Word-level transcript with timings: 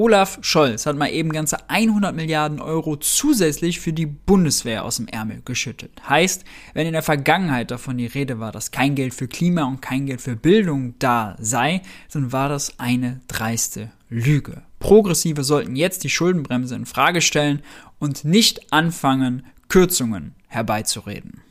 Olaf 0.00 0.38
Scholz 0.40 0.86
hat 0.86 0.96
mal 0.96 1.10
eben 1.10 1.30
ganze 1.30 1.68
100 1.68 2.16
Milliarden 2.16 2.58
Euro 2.58 2.96
zusätzlich 2.96 3.80
für 3.80 3.92
die 3.92 4.06
Bundeswehr 4.06 4.82
aus 4.82 4.96
dem 4.96 5.08
Ärmel 5.08 5.42
geschüttelt. 5.44 5.92
Heißt, 6.08 6.44
wenn 6.72 6.86
in 6.86 6.94
der 6.94 7.02
Vergangenheit 7.02 7.70
davon 7.70 7.98
die 7.98 8.06
Rede 8.06 8.40
war, 8.40 8.50
dass 8.50 8.70
kein 8.70 8.94
Geld 8.94 9.12
für 9.12 9.28
Klima 9.28 9.64
und 9.64 9.82
kein 9.82 10.06
Geld 10.06 10.22
für 10.22 10.36
Bildung 10.36 10.94
da 10.98 11.36
sei, 11.38 11.82
dann 12.14 12.32
war 12.32 12.48
das 12.48 12.80
eine 12.80 13.20
dreiste 13.28 13.90
Lüge. 14.08 14.62
Progressive 14.78 15.44
sollten 15.44 15.76
jetzt 15.76 16.02
die 16.02 16.08
Schuldenbremse 16.08 16.76
in 16.76 16.86
Frage 16.86 17.20
stellen 17.20 17.60
und 17.98 18.24
nicht 18.24 18.72
anfangen, 18.72 19.44
Kürzungen 19.68 20.34
herbeizureden. 20.48 21.42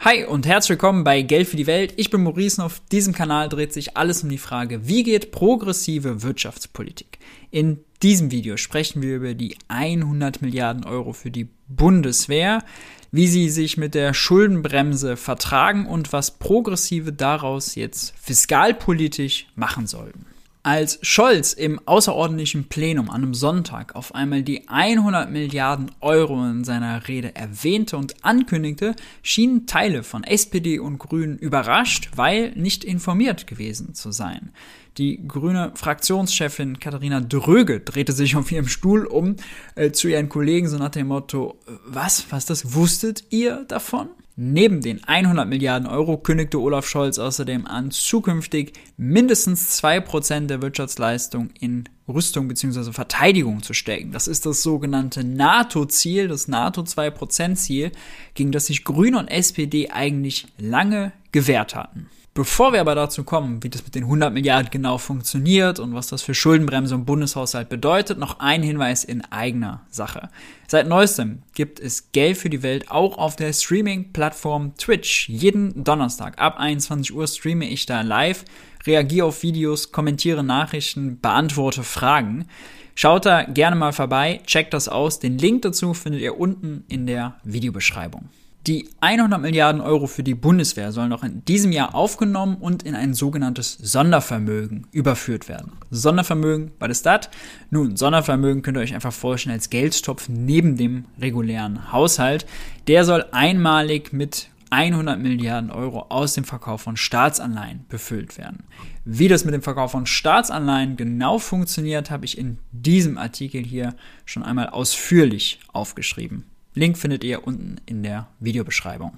Hi 0.00 0.24
und 0.24 0.46
herzlich 0.46 0.70
willkommen 0.70 1.02
bei 1.02 1.22
Geld 1.22 1.48
für 1.48 1.56
die 1.56 1.66
Welt. 1.66 1.94
Ich 1.96 2.08
bin 2.08 2.22
Maurice 2.22 2.60
und 2.60 2.66
auf 2.66 2.80
diesem 2.92 3.12
Kanal 3.12 3.48
dreht 3.48 3.72
sich 3.72 3.96
alles 3.96 4.22
um 4.22 4.28
die 4.28 4.38
Frage, 4.38 4.86
wie 4.86 5.02
geht 5.02 5.32
progressive 5.32 6.22
Wirtschaftspolitik? 6.22 7.18
In 7.50 7.80
diesem 8.00 8.30
Video 8.30 8.56
sprechen 8.56 9.02
wir 9.02 9.16
über 9.16 9.34
die 9.34 9.56
100 9.66 10.40
Milliarden 10.40 10.84
Euro 10.84 11.12
für 11.12 11.32
die 11.32 11.48
Bundeswehr, 11.66 12.62
wie 13.10 13.26
sie 13.26 13.50
sich 13.50 13.76
mit 13.76 13.96
der 13.96 14.14
Schuldenbremse 14.14 15.16
vertragen 15.16 15.84
und 15.84 16.12
was 16.12 16.38
Progressive 16.38 17.12
daraus 17.12 17.74
jetzt 17.74 18.14
fiskalpolitisch 18.20 19.48
machen 19.56 19.88
sollten. 19.88 20.26
Als 20.64 20.98
Scholz 21.02 21.52
im 21.52 21.80
außerordentlichen 21.86 22.64
Plenum 22.68 23.10
an 23.10 23.22
einem 23.22 23.34
Sonntag 23.34 23.94
auf 23.94 24.14
einmal 24.14 24.42
die 24.42 24.68
100 24.68 25.30
Milliarden 25.30 25.90
Euro 26.00 26.44
in 26.44 26.64
seiner 26.64 27.06
Rede 27.06 27.34
erwähnte 27.36 27.96
und 27.96 28.24
ankündigte, 28.24 28.96
schienen 29.22 29.66
Teile 29.66 30.02
von 30.02 30.24
SPD 30.24 30.78
und 30.80 30.98
Grünen 30.98 31.38
überrascht, 31.38 32.10
weil 32.16 32.52
nicht 32.56 32.84
informiert 32.84 33.46
gewesen 33.46 33.94
zu 33.94 34.10
sein. 34.10 34.50
Die 34.98 35.26
grüne 35.28 35.70
Fraktionschefin 35.76 36.80
Katharina 36.80 37.20
Dröge 37.20 37.78
drehte 37.78 38.12
sich 38.12 38.34
auf 38.34 38.50
ihrem 38.50 38.66
Stuhl 38.66 39.06
um 39.06 39.36
äh, 39.76 39.92
zu 39.92 40.08
ihren 40.08 40.28
Kollegen 40.28 40.68
so 40.68 40.76
nach 40.76 40.90
dem 40.90 41.06
Motto, 41.06 41.56
was, 41.86 42.26
was 42.30 42.46
das 42.46 42.74
wusstet 42.74 43.24
ihr 43.30 43.64
davon? 43.68 44.08
Neben 44.40 44.82
den 44.82 45.02
100 45.02 45.48
Milliarden 45.48 45.88
Euro 45.88 46.16
kündigte 46.16 46.60
Olaf 46.60 46.86
Scholz 46.86 47.18
außerdem 47.18 47.66
an, 47.66 47.90
zukünftig 47.90 48.72
mindestens 48.96 49.82
2% 49.82 50.46
der 50.46 50.62
Wirtschaftsleistung 50.62 51.50
in 51.58 51.88
Rüstung 52.06 52.46
bzw. 52.46 52.92
Verteidigung 52.92 53.64
zu 53.64 53.74
stecken. 53.74 54.12
Das 54.12 54.28
ist 54.28 54.46
das 54.46 54.62
sogenannte 54.62 55.24
NATO-Ziel, 55.24 56.28
das 56.28 56.46
NATO 56.46 56.82
2%-Ziel, 56.82 57.90
gegen 58.34 58.52
das 58.52 58.66
sich 58.66 58.84
Grüne 58.84 59.18
und 59.18 59.26
SPD 59.26 59.90
eigentlich 59.90 60.46
lange 60.56 61.10
gewehrt 61.32 61.74
hatten. 61.74 62.06
Bevor 62.38 62.72
wir 62.72 62.80
aber 62.80 62.94
dazu 62.94 63.24
kommen, 63.24 63.64
wie 63.64 63.68
das 63.68 63.82
mit 63.82 63.96
den 63.96 64.04
100 64.04 64.32
Milliarden 64.32 64.70
genau 64.70 64.98
funktioniert 64.98 65.80
und 65.80 65.92
was 65.92 66.06
das 66.06 66.22
für 66.22 66.34
Schuldenbremse 66.34 66.94
und 66.94 67.04
Bundeshaushalt 67.04 67.68
bedeutet, 67.68 68.16
noch 68.16 68.38
ein 68.38 68.62
Hinweis 68.62 69.02
in 69.02 69.24
eigener 69.24 69.84
Sache. 69.90 70.28
Seit 70.68 70.86
neuestem 70.86 71.42
gibt 71.54 71.80
es 71.80 72.12
Geld 72.12 72.36
für 72.36 72.48
die 72.48 72.62
Welt 72.62 72.92
auch 72.92 73.18
auf 73.18 73.34
der 73.34 73.52
Streaming-Plattform 73.52 74.76
Twitch. 74.76 75.28
Jeden 75.28 75.82
Donnerstag 75.82 76.40
ab 76.40 76.60
21 76.60 77.12
Uhr 77.12 77.26
streame 77.26 77.68
ich 77.68 77.86
da 77.86 78.02
live, 78.02 78.44
reagiere 78.86 79.26
auf 79.26 79.42
Videos, 79.42 79.90
kommentiere 79.90 80.44
Nachrichten, 80.44 81.18
beantworte 81.20 81.82
Fragen. 81.82 82.46
Schaut 82.94 83.26
da 83.26 83.42
gerne 83.42 83.74
mal 83.74 83.92
vorbei, 83.92 84.42
checkt 84.46 84.74
das 84.74 84.88
aus. 84.88 85.18
Den 85.18 85.38
Link 85.38 85.62
dazu 85.62 85.92
findet 85.92 86.20
ihr 86.20 86.38
unten 86.38 86.84
in 86.86 87.08
der 87.08 87.34
Videobeschreibung. 87.42 88.28
Die 88.66 88.88
100 89.00 89.40
Milliarden 89.40 89.80
Euro 89.80 90.06
für 90.06 90.22
die 90.22 90.34
Bundeswehr 90.34 90.92
sollen 90.92 91.08
noch 91.08 91.24
in 91.24 91.44
diesem 91.44 91.72
Jahr 91.72 91.94
aufgenommen 91.94 92.56
und 92.56 92.82
in 92.82 92.94
ein 92.94 93.14
sogenanntes 93.14 93.78
Sondervermögen 93.80 94.86
überführt 94.92 95.48
werden. 95.48 95.72
Sondervermögen, 95.90 96.72
was 96.78 96.90
ist 96.90 97.06
das? 97.06 97.30
Nun, 97.70 97.96
Sondervermögen 97.96 98.62
könnt 98.62 98.76
ihr 98.76 98.82
euch 98.82 98.94
einfach 98.94 99.12
vorstellen 99.12 99.54
als 99.54 99.70
Geldstopf 99.70 100.28
neben 100.28 100.76
dem 100.76 101.06
regulären 101.18 101.92
Haushalt. 101.92 102.46
Der 102.88 103.04
soll 103.04 103.24
einmalig 103.32 104.12
mit 104.12 104.50
100 104.70 105.18
Milliarden 105.18 105.70
Euro 105.70 106.06
aus 106.10 106.34
dem 106.34 106.44
Verkauf 106.44 106.82
von 106.82 106.96
Staatsanleihen 106.96 107.86
befüllt 107.88 108.36
werden. 108.36 108.64
Wie 109.04 109.28
das 109.28 109.44
mit 109.44 109.54
dem 109.54 109.62
Verkauf 109.62 109.92
von 109.92 110.04
Staatsanleihen 110.04 110.96
genau 110.96 111.38
funktioniert, 111.38 112.10
habe 112.10 112.26
ich 112.26 112.36
in 112.36 112.58
diesem 112.72 113.16
Artikel 113.16 113.62
hier 113.64 113.94
schon 114.26 114.42
einmal 114.42 114.68
ausführlich 114.68 115.60
aufgeschrieben. 115.72 116.44
Link 116.78 116.96
findet 116.96 117.24
ihr 117.24 117.46
unten 117.46 117.76
in 117.86 118.02
der 118.02 118.28
Videobeschreibung. 118.40 119.12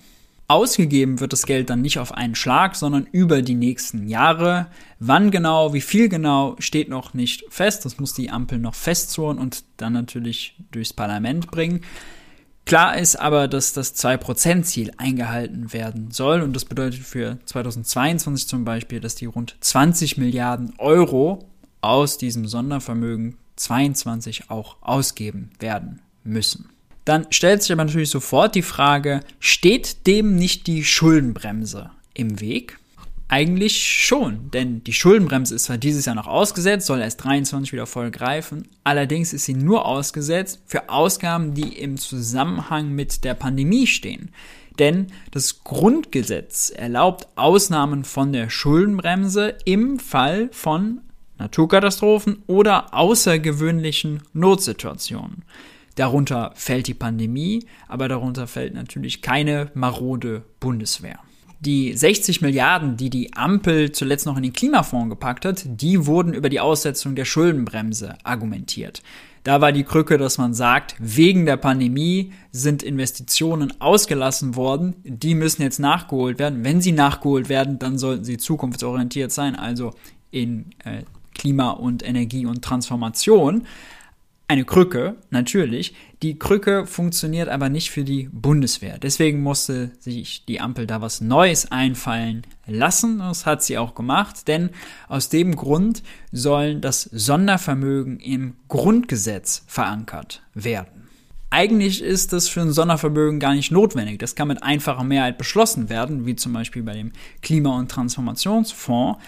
Ausgegeben 0.49 1.21
wird 1.21 1.33
das 1.33 1.47
Geld 1.47 1.71
dann 1.71 1.81
nicht 1.81 2.01
auf 2.01 2.11
einen 2.11 2.35
Schlag, 2.35 2.75
sondern 2.75 3.07
über 3.13 3.41
die 3.41 3.55
nächsten 3.55 4.09
Jahre. 4.09 4.67
Wann 4.99 5.31
genau, 5.31 5.73
wie 5.75 5.81
viel 5.81 6.09
genau, 6.09 6.57
steht 6.59 6.89
noch 6.89 7.15
nicht 7.15 7.45
fest. 7.51 7.85
Das 7.85 8.01
muss 8.01 8.15
die 8.15 8.31
Ampel 8.31 8.59
noch 8.59 8.75
festzurren 8.75 9.39
und 9.39 9.63
dann 9.77 9.93
natürlich 9.93 10.57
durchs 10.73 10.93
Parlament 10.93 11.53
bringen. 11.53 11.83
Klar 12.65 12.99
ist 12.99 13.15
aber, 13.15 13.47
dass 13.47 13.73
das 13.73 13.95
2%-Ziel 13.95 14.93
eingehalten 14.97 15.73
werden 15.73 16.11
soll 16.11 16.43
und 16.43 16.55
das 16.55 16.65
bedeutet 16.65 17.01
für 17.01 17.39
2022 17.45 18.49
zum 18.49 18.65
Beispiel, 18.65 18.99
dass 18.99 19.15
die 19.15 19.27
rund 19.27 19.57
20 19.61 20.19
Milliarden 20.19 20.75
Euro 20.79 21.49
aus 21.81 22.19
diesem 22.19 22.49
Sondervermögen 22.49 23.37
22 23.55 24.51
auch 24.51 24.77
ausgeben 24.81 25.51
werden 25.61 26.01
müssen. 26.25 26.71
Dann 27.05 27.27
stellt 27.31 27.63
sich 27.63 27.73
aber 27.73 27.85
natürlich 27.85 28.11
sofort 28.11 28.55
die 28.55 28.63
Frage, 28.63 29.21
steht 29.39 30.07
dem 30.07 30.37
nicht 30.37 30.67
die 30.67 30.85
Schuldenbremse 30.85 31.91
im 32.15 32.41
Weg? 32.41 32.79
Eigentlich 33.29 33.87
schon, 33.87 34.51
denn 34.51 34.83
die 34.83 34.93
Schuldenbremse 34.93 35.55
ist 35.55 35.65
zwar 35.65 35.79
dieses 35.79 36.05
Jahr 36.05 36.17
noch 36.17 36.27
ausgesetzt, 36.27 36.87
soll 36.89 37.01
erst 37.01 37.23
23 37.23 37.73
wieder 37.73 37.87
voll 37.87 38.11
greifen, 38.11 38.67
allerdings 38.83 39.33
ist 39.33 39.45
sie 39.45 39.55
nur 39.55 39.87
ausgesetzt 39.87 40.59
für 40.67 40.89
Ausgaben, 40.89 41.55
die 41.55 41.79
im 41.79 41.97
Zusammenhang 41.97 42.91
mit 42.91 43.23
der 43.23 43.35
Pandemie 43.35 43.87
stehen. 43.87 44.31
Denn 44.81 45.09
das 45.31 45.63
Grundgesetz 45.63 46.71
erlaubt 46.71 47.29
Ausnahmen 47.37 48.03
von 48.03 48.33
der 48.33 48.51
Schuldenbremse 48.51 49.55
im 49.65 50.01
Fall 50.01 50.49
von 50.51 51.01
Naturkatastrophen 51.39 52.43
oder 52.49 52.93
außergewöhnlichen 52.93 54.23
Notsituationen. 54.33 55.45
Darunter 55.95 56.53
fällt 56.55 56.87
die 56.87 56.95
Pandemie, 56.95 57.67
aber 57.89 58.09
darunter 58.09 58.47
fällt 58.47 58.75
natürlich 58.75 59.23
keine 59.23 59.71
marode 59.75 60.43
Bundeswehr. 60.61 61.19
Die 61.61 61.95
60 61.95 62.41
Milliarden, 62.41 62.97
die 62.97 63.11
die 63.11 63.35
Ampel 63.35 63.93
zuletzt 63.93 64.25
noch 64.25 64.39
in 64.39 64.45
den 64.45 64.55
Klimafonds 64.55 65.11
gepackt 65.11 65.45
hat, 65.45 65.63
die 65.67 66.07
wurden 66.07 66.33
über 66.33 66.49
die 66.49 66.61
Aussetzung 66.61 67.15
der 67.15 67.27
Schuldenbremse 67.27 68.17
argumentiert. 68.25 69.03
Da 69.45 69.61
war 69.61 69.73
die 69.73 69.85
Krücke, 69.85 70.17
dass 70.17 70.39
man 70.39 70.55
sagt, 70.55 70.97
wegen 70.99 71.47
der 71.47 71.57
Pandemie 71.57 72.33
sind 72.51 72.83
Investitionen 72.83 73.79
ausgelassen 73.81 74.55
worden, 74.57 74.97
die 75.05 75.35
müssen 75.35 75.63
jetzt 75.63 75.79
nachgeholt 75.79 76.39
werden. 76.39 76.65
Wenn 76.65 76.81
sie 76.81 76.93
nachgeholt 76.93 77.49
werden, 77.49 77.79
dann 77.79 77.99
sollten 77.99 78.25
sie 78.25 78.37
zukunftsorientiert 78.37 79.33
sein, 79.33 79.55
also 79.57 79.93
in 80.31 80.67
äh, 80.85 81.03
Klima 81.35 81.71
und 81.71 82.07
Energie 82.07 82.45
und 82.45 82.63
Transformation 82.63 83.67
eine 84.51 84.65
Krücke, 84.65 85.15
natürlich. 85.31 85.95
Die 86.25 86.37
Krücke 86.37 86.85
funktioniert 86.85 87.49
aber 87.49 87.69
nicht 87.69 87.93
für 87.93 88.03
die 88.03 88.29
Bundeswehr. 88.33 88.99
Deswegen 88.99 89.45
musste 89.45 89.93
sich 90.01 90.45
die 90.45 90.61
Ampel 90.61 90.89
da 90.89 91.01
was 91.01 91.21
Neues 91.21 91.71
einfallen 91.71 92.43
lassen. 92.67 93.21
Das 93.21 93.47
hat 93.47 93.63
sie 93.63 93.79
auch 93.79 93.95
gemacht, 93.95 94.49
denn 94.49 94.71
aus 95.07 95.29
dem 95.29 95.55
Grund 95.55 96.03
sollen 96.33 96.81
das 96.81 97.03
Sondervermögen 97.05 98.19
im 98.19 98.57
Grundgesetz 98.67 99.63
verankert 99.69 100.43
werden. 100.53 101.01
Eigentlich 101.51 102.03
ist 102.03 102.33
das 102.33 102.49
für 102.49 102.61
ein 102.61 102.73
Sondervermögen 102.73 103.39
gar 103.39 103.55
nicht 103.55 103.71
notwendig. 103.71 104.19
Das 104.19 104.35
kann 104.35 104.49
mit 104.49 104.65
einfacher 104.65 105.05
Mehrheit 105.05 105.39
beschlossen 105.39 105.89
werden, 105.89 106.27
wie 106.27 106.35
zum 106.35 106.53
Beispiel 106.53 106.83
bei 106.83 106.95
dem 106.95 107.13
Klima- 107.41 107.77
und 107.79 107.89
Transformationsfonds. 107.89 109.23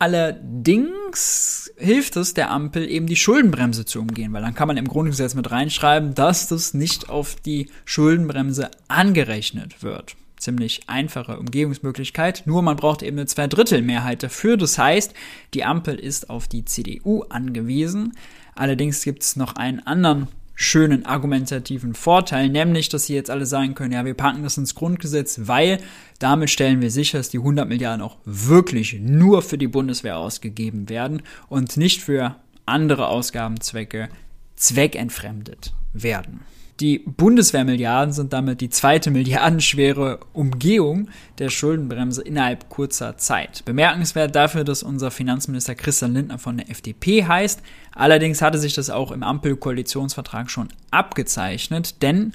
Allerdings 0.00 1.72
hilft 1.76 2.16
es 2.16 2.32
der 2.32 2.50
Ampel 2.50 2.88
eben 2.88 3.06
die 3.06 3.16
Schuldenbremse 3.16 3.84
zu 3.84 4.00
umgehen, 4.00 4.32
weil 4.32 4.42
dann 4.42 4.54
kann 4.54 4.68
man 4.68 4.76
im 4.76 4.86
Grundgesetz 4.86 5.34
mit 5.34 5.50
reinschreiben, 5.50 6.14
dass 6.14 6.46
das 6.46 6.72
nicht 6.72 7.08
auf 7.08 7.34
die 7.34 7.68
Schuldenbremse 7.84 8.70
angerechnet 8.86 9.82
wird. 9.82 10.14
Ziemlich 10.36 10.82
einfache 10.86 11.36
Umgehungsmöglichkeit, 11.36 12.44
nur 12.46 12.62
man 12.62 12.76
braucht 12.76 13.02
eben 13.02 13.18
eine 13.18 13.26
Zweidrittelmehrheit 13.26 14.22
dafür. 14.22 14.56
Das 14.56 14.78
heißt, 14.78 15.14
die 15.52 15.64
Ampel 15.64 15.96
ist 15.96 16.30
auf 16.30 16.46
die 16.46 16.64
CDU 16.64 17.22
angewiesen. 17.22 18.16
Allerdings 18.54 19.02
gibt 19.02 19.24
es 19.24 19.34
noch 19.34 19.56
einen 19.56 19.80
anderen 19.80 20.28
schönen 20.60 21.06
argumentativen 21.06 21.94
Vorteil, 21.94 22.48
nämlich, 22.48 22.88
dass 22.88 23.06
sie 23.06 23.14
jetzt 23.14 23.30
alle 23.30 23.46
sagen 23.46 23.76
können, 23.76 23.92
ja, 23.92 24.04
wir 24.04 24.14
packen 24.14 24.42
das 24.42 24.58
ins 24.58 24.74
Grundgesetz, 24.74 25.42
weil 25.44 25.78
damit 26.18 26.50
stellen 26.50 26.80
wir 26.80 26.90
sicher, 26.90 27.18
dass 27.18 27.28
die 27.28 27.38
100 27.38 27.68
Milliarden 27.68 28.02
auch 28.02 28.16
wirklich 28.24 28.98
nur 29.00 29.42
für 29.42 29.56
die 29.56 29.68
Bundeswehr 29.68 30.18
ausgegeben 30.18 30.88
werden 30.88 31.22
und 31.48 31.76
nicht 31.76 32.02
für 32.02 32.34
andere 32.66 33.06
Ausgabenzwecke 33.06 34.08
zweckentfremdet 34.56 35.74
werden. 35.92 36.40
Die 36.80 37.00
Bundeswehrmilliarden 37.00 38.12
sind 38.12 38.32
damit 38.32 38.60
die 38.60 38.70
zweite 38.70 39.10
milliardenschwere 39.10 40.20
Umgehung 40.32 41.08
der 41.38 41.50
Schuldenbremse 41.50 42.22
innerhalb 42.22 42.68
kurzer 42.68 43.16
Zeit. 43.18 43.64
Bemerkenswert 43.64 44.36
dafür, 44.36 44.62
dass 44.62 44.84
unser 44.84 45.10
Finanzminister 45.10 45.74
Christian 45.74 46.14
Lindner 46.14 46.38
von 46.38 46.58
der 46.58 46.70
FDP 46.70 47.24
heißt. 47.24 47.62
Allerdings 47.94 48.42
hatte 48.42 48.58
sich 48.58 48.74
das 48.74 48.90
auch 48.90 49.10
im 49.10 49.24
Ampel-Koalitionsvertrag 49.24 50.50
schon 50.50 50.68
abgezeichnet, 50.92 52.00
denn 52.00 52.32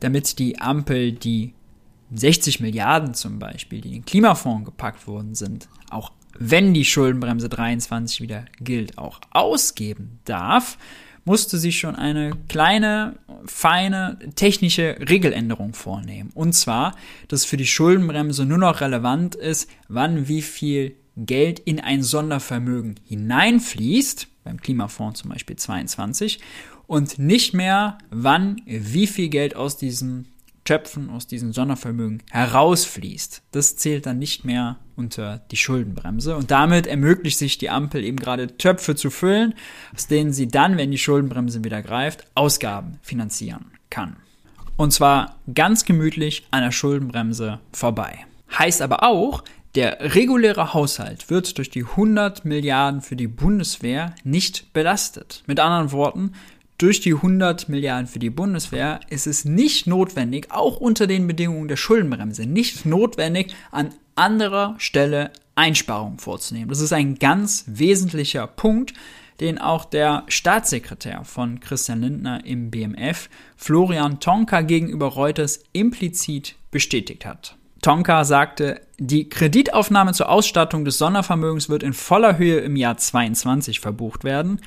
damit 0.00 0.38
die 0.38 0.60
Ampel 0.60 1.12
die 1.12 1.54
60 2.14 2.60
Milliarden 2.60 3.14
zum 3.14 3.38
Beispiel, 3.38 3.80
die 3.80 3.88
in 3.88 3.94
den 3.94 4.04
Klimafonds 4.04 4.66
gepackt 4.66 5.06
worden 5.06 5.34
sind, 5.34 5.68
auch 5.88 6.12
wenn 6.38 6.74
die 6.74 6.84
Schuldenbremse 6.84 7.48
23 7.48 8.20
wieder 8.20 8.44
gilt, 8.60 8.98
auch 8.98 9.20
ausgeben 9.30 10.20
darf, 10.24 10.76
musste 11.28 11.58
sie 11.58 11.72
schon 11.72 11.94
eine 11.94 12.32
kleine, 12.48 13.16
feine 13.44 14.18
technische 14.34 14.96
Regeländerung 15.08 15.74
vornehmen. 15.74 16.30
Und 16.34 16.54
zwar, 16.54 16.96
dass 17.28 17.44
für 17.44 17.58
die 17.58 17.66
Schuldenbremse 17.66 18.46
nur 18.46 18.58
noch 18.58 18.80
relevant 18.80 19.34
ist, 19.34 19.70
wann 19.88 20.26
wie 20.26 20.42
viel 20.42 20.96
Geld 21.16 21.58
in 21.60 21.80
ein 21.80 22.02
Sondervermögen 22.02 22.98
hineinfließt, 23.04 24.26
beim 24.42 24.58
Klimafonds 24.60 25.20
zum 25.20 25.30
Beispiel 25.30 25.56
22, 25.56 26.40
und 26.86 27.18
nicht 27.18 27.52
mehr, 27.52 27.98
wann 28.10 28.62
wie 28.64 29.06
viel 29.06 29.28
Geld 29.28 29.54
aus 29.54 29.76
diesem 29.76 30.24
Schöpfen 30.68 31.08
aus 31.08 31.26
diesem 31.26 31.54
Sondervermögen 31.54 32.22
herausfließt. 32.30 33.40
Das 33.52 33.76
zählt 33.76 34.04
dann 34.04 34.18
nicht 34.18 34.44
mehr 34.44 34.76
unter 34.96 35.38
die 35.50 35.56
Schuldenbremse 35.56 36.36
und 36.36 36.50
damit 36.50 36.86
ermöglicht 36.86 37.38
sich 37.38 37.56
die 37.56 37.70
Ampel 37.70 38.04
eben 38.04 38.18
gerade 38.18 38.58
Töpfe 38.58 38.94
zu 38.94 39.08
füllen, 39.08 39.54
aus 39.94 40.08
denen 40.08 40.34
sie 40.34 40.46
dann, 40.46 40.76
wenn 40.76 40.90
die 40.90 40.98
Schuldenbremse 40.98 41.64
wieder 41.64 41.80
greift, 41.80 42.26
Ausgaben 42.34 42.98
finanzieren 43.00 43.70
kann. 43.88 44.16
Und 44.76 44.92
zwar 44.92 45.36
ganz 45.54 45.86
gemütlich 45.86 46.46
an 46.50 46.62
der 46.62 46.72
Schuldenbremse 46.72 47.60
vorbei. 47.72 48.26
Heißt 48.58 48.82
aber 48.82 49.04
auch, 49.04 49.44
der 49.74 50.14
reguläre 50.14 50.74
Haushalt 50.74 51.30
wird 51.30 51.56
durch 51.56 51.70
die 51.70 51.84
100 51.84 52.44
Milliarden 52.44 53.00
für 53.00 53.16
die 53.16 53.26
Bundeswehr 53.26 54.14
nicht 54.22 54.74
belastet. 54.74 55.44
Mit 55.46 55.60
anderen 55.60 55.92
Worten, 55.92 56.32
durch 56.78 57.00
die 57.00 57.14
100 57.14 57.68
Milliarden 57.68 58.06
für 58.06 58.20
die 58.20 58.30
Bundeswehr 58.30 59.00
ist 59.10 59.26
es 59.26 59.44
nicht 59.44 59.88
notwendig, 59.88 60.50
auch 60.50 60.78
unter 60.78 61.08
den 61.08 61.26
Bedingungen 61.26 61.68
der 61.68 61.76
Schuldenbremse, 61.76 62.46
nicht 62.46 62.86
notwendig, 62.86 63.54
an 63.72 63.90
anderer 64.14 64.76
Stelle 64.78 65.32
Einsparungen 65.56 66.18
vorzunehmen. 66.18 66.68
Das 66.68 66.80
ist 66.80 66.92
ein 66.92 67.16
ganz 67.16 67.64
wesentlicher 67.66 68.46
Punkt, 68.46 68.94
den 69.40 69.58
auch 69.58 69.84
der 69.84 70.24
Staatssekretär 70.28 71.24
von 71.24 71.60
Christian 71.60 72.00
Lindner 72.00 72.44
im 72.44 72.70
BMF, 72.70 73.28
Florian 73.56 74.20
Tonka, 74.20 74.60
gegenüber 74.62 75.06
Reuters 75.06 75.60
implizit 75.72 76.54
bestätigt 76.70 77.26
hat. 77.26 77.56
Tonka 77.82 78.24
sagte, 78.24 78.80
die 78.98 79.28
Kreditaufnahme 79.28 80.12
zur 80.12 80.28
Ausstattung 80.28 80.84
des 80.84 80.98
Sondervermögens 80.98 81.68
wird 81.68 81.84
in 81.84 81.92
voller 81.92 82.36
Höhe 82.36 82.58
im 82.58 82.74
Jahr 82.74 82.96
22 82.96 83.78
verbucht 83.78 84.24
werden 84.24 84.60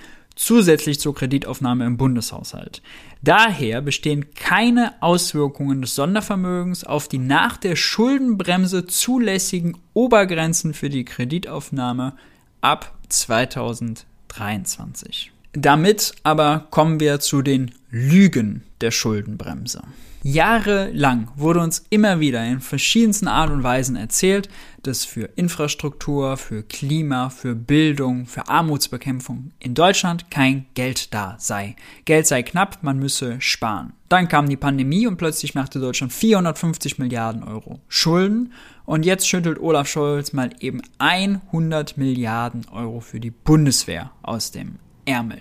zusätzlich 0.44 1.00
zur 1.00 1.14
Kreditaufnahme 1.14 1.86
im 1.86 1.98
Bundeshaushalt. 1.98 2.82
Daher 3.22 3.82
bestehen 3.82 4.34
keine 4.34 5.00
Auswirkungen 5.02 5.82
des 5.82 5.94
Sondervermögens 5.96 6.84
auf 6.84 7.08
die 7.08 7.20
nach 7.20 7.58
der 7.58 7.76
Schuldenbremse 7.76 8.88
zulässigen 8.88 9.78
Obergrenzen 9.94 10.74
für 10.74 10.90
die 10.90 11.06
Kreditaufnahme 11.06 12.14
ab 12.60 12.98
2023. 13.10 15.32
Damit 15.54 16.14
aber 16.24 16.66
kommen 16.72 17.00
wir 17.00 17.20
zu 17.20 17.44
den 17.44 17.72
Lügen 17.92 18.64
der 18.80 18.92
Schuldenbremse. 18.92 19.82
Jahrelang 20.24 21.30
wurde 21.36 21.62
uns 21.62 21.84
immer 21.90 22.20
wieder 22.20 22.46
in 22.46 22.62
verschiedensten 22.62 23.28
Art 23.28 23.50
und 23.50 23.64
Weisen 23.64 23.96
erzählt, 23.96 24.50
dass 24.84 25.04
für 25.04 25.30
Infrastruktur, 25.36 26.38
für 26.38 26.62
Klima, 26.62 27.32
für 27.32 27.56
Bildung, 27.56 28.28
für 28.28 28.48
Armutsbekämpfung 28.48 29.52
in 29.60 29.74
Deutschland 29.74 30.30
kein 30.30 30.68
Geld 30.76 31.12
da 31.14 31.38
sei. 31.40 31.76
Geld 32.06 32.28
sei 32.28 32.44
knapp, 32.44 32.84
man 32.84 33.00
müsse 33.00 33.42
sparen. 33.42 33.94
Dann 34.10 34.28
kam 34.28 34.48
die 34.48 34.58
Pandemie 34.58 35.08
und 35.08 35.18
plötzlich 35.18 35.56
machte 35.56 35.80
Deutschland 35.80 36.14
450 36.14 37.00
Milliarden 37.00 37.44
Euro 37.44 37.80
Schulden 37.88 38.54
und 38.86 39.06
jetzt 39.06 39.28
schüttelt 39.28 39.60
Olaf 39.60 39.88
Scholz 39.88 40.34
mal 40.34 40.52
eben 40.60 40.82
100 41.00 41.98
Milliarden 41.98 42.68
Euro 42.72 43.00
für 43.00 43.20
die 43.20 43.32
Bundeswehr 43.32 44.12
aus 44.22 44.52
dem 44.52 44.76
Ärmel. 45.06 45.40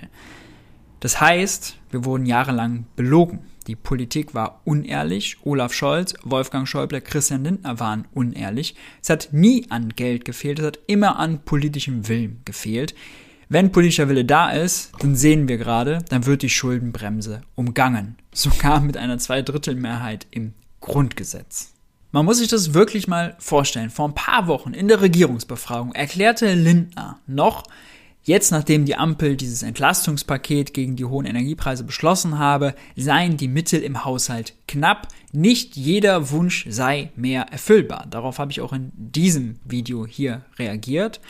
Das 1.01 1.21
heißt, 1.21 1.77
wir 1.91 2.05
wurden 2.05 2.25
jahrelang 2.25 2.87
belogen. 2.97 3.41
Die 3.71 3.77
Politik 3.77 4.35
war 4.35 4.63
unehrlich. 4.65 5.37
Olaf 5.45 5.73
Scholz, 5.73 6.15
Wolfgang 6.25 6.67
Schäuble, 6.67 7.01
Christian 7.01 7.45
Lindner 7.45 7.79
waren 7.79 8.09
unehrlich. 8.13 8.75
Es 9.01 9.11
hat 9.11 9.29
nie 9.31 9.65
an 9.71 9.91
Geld 9.91 10.25
gefehlt, 10.25 10.59
es 10.59 10.67
hat 10.67 10.81
immer 10.89 11.21
an 11.21 11.45
politischem 11.45 12.09
Willen 12.09 12.41
gefehlt. 12.45 12.97
Wenn 13.49 13.71
politischer 13.71 14.09
Wille 14.09 14.25
da 14.25 14.51
ist, 14.51 14.91
dann 14.99 15.15
sehen 15.15 15.47
wir 15.47 15.57
gerade, 15.57 16.01
dann 16.09 16.27
wird 16.27 16.43
die 16.43 16.51
Schuldenbremse 16.51 17.43
umgangen. 17.55 18.17
Sogar 18.33 18.81
mit 18.81 18.97
einer 18.97 19.19
Zweidrittelmehrheit 19.19 20.27
im 20.33 20.55
Grundgesetz. 20.81 21.73
Man 22.11 22.25
muss 22.25 22.39
sich 22.39 22.49
das 22.49 22.75
wirklich 22.75 23.07
mal 23.07 23.37
vorstellen. 23.39 23.91
Vor 23.91 24.09
ein 24.09 24.17
paar 24.17 24.49
Wochen 24.49 24.75
in 24.75 24.89
der 24.89 25.01
Regierungsbefragung 25.01 25.93
erklärte 25.93 26.55
Lindner 26.55 27.21
noch, 27.29 27.63
Jetzt, 28.23 28.51
nachdem 28.51 28.85
die 28.85 28.97
Ampel 28.97 29.37
dieses 29.37 29.63
Entlastungspaket 29.63 30.75
gegen 30.75 30.97
die 30.97 31.05
hohen 31.05 31.27
Energiepreise 31.27 31.85
beschlossen 31.85 32.39
habe, 32.39 32.75
seien 32.95 33.37
die 33.37 33.49
Mittel 33.49 33.81
im 33.81 34.05
Haushalt 34.05 34.55
knapp. 34.69 35.09
Nicht 35.33 35.77
jeder 35.77 36.31
Wunsch 36.31 36.67
sei 36.69 37.11
mehr 37.17 37.47
erfüllbar. 37.51 38.07
Darauf 38.11 38.39
habe 38.39 38.53
ich 38.53 38.61
auch 38.61 38.73
in 38.73 38.93
diesem 38.95 39.59
Video 39.65 40.07
hier 40.07 40.43
reagiert. 40.59 41.21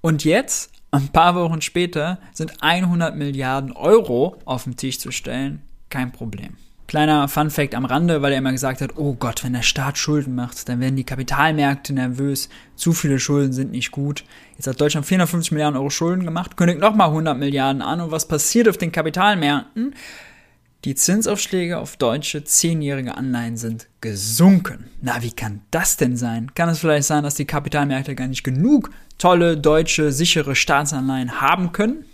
Und 0.00 0.24
jetzt, 0.24 0.72
ein 0.90 1.08
paar 1.08 1.34
Wochen 1.36 1.60
später, 1.60 2.18
sind 2.32 2.62
100 2.62 3.16
Milliarden 3.16 3.72
Euro 3.72 4.36
auf 4.44 4.64
den 4.64 4.76
Tisch 4.76 4.98
zu 4.98 5.12
stellen 5.12 5.62
kein 5.90 6.12
Problem. 6.12 6.56
Kleiner 6.90 7.28
Fun 7.28 7.50
Fact 7.50 7.76
am 7.76 7.84
Rande, 7.84 8.20
weil 8.20 8.32
er 8.32 8.38
immer 8.38 8.50
gesagt 8.50 8.80
hat, 8.80 8.96
oh 8.96 9.14
Gott, 9.14 9.44
wenn 9.44 9.52
der 9.52 9.62
Staat 9.62 9.96
Schulden 9.96 10.34
macht, 10.34 10.68
dann 10.68 10.80
werden 10.80 10.96
die 10.96 11.04
Kapitalmärkte 11.04 11.92
nervös. 11.92 12.48
Zu 12.74 12.92
viele 12.92 13.20
Schulden 13.20 13.52
sind 13.52 13.70
nicht 13.70 13.92
gut. 13.92 14.24
Jetzt 14.56 14.66
hat 14.66 14.80
Deutschland 14.80 15.06
450 15.06 15.52
Milliarden 15.52 15.76
Euro 15.76 15.88
Schulden 15.90 16.24
gemacht, 16.24 16.56
kündigt 16.56 16.80
nochmal 16.80 17.10
100 17.10 17.38
Milliarden 17.38 17.80
an. 17.80 18.00
Und 18.00 18.10
was 18.10 18.26
passiert 18.26 18.68
auf 18.68 18.76
den 18.76 18.90
Kapitalmärkten? 18.90 19.94
Die 20.84 20.96
Zinsaufschläge 20.96 21.78
auf 21.78 21.96
deutsche 21.96 22.42
zehnjährige 22.42 23.16
Anleihen 23.16 23.56
sind 23.56 23.86
gesunken. 24.00 24.90
Na, 25.00 25.22
wie 25.22 25.30
kann 25.30 25.60
das 25.70 25.96
denn 25.96 26.16
sein? 26.16 26.56
Kann 26.56 26.70
es 26.70 26.80
vielleicht 26.80 27.06
sein, 27.06 27.22
dass 27.22 27.36
die 27.36 27.44
Kapitalmärkte 27.44 28.16
gar 28.16 28.26
nicht 28.26 28.42
genug 28.42 28.90
tolle 29.16 29.56
deutsche 29.56 30.10
sichere 30.10 30.56
Staatsanleihen 30.56 31.40
haben 31.40 31.70
können? 31.70 32.04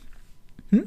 Hm? 0.68 0.86